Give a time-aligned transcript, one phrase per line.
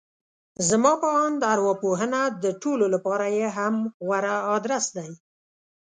[0.69, 5.11] زما په اند ارواپوهنه د ټولو لپاره يې هم غوره ادرس دی.